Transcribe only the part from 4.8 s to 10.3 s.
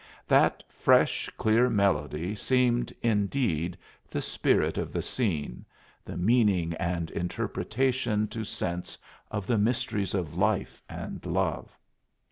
the scene, the meaning and interpretation to sense of the mysteries